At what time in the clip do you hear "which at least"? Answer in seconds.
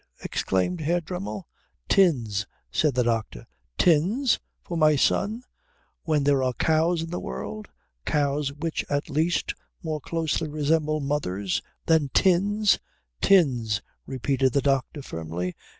8.51-9.53